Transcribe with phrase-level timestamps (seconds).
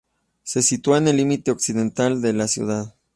[0.41, 2.95] Se sitúa en el límite occidental de la ciudad.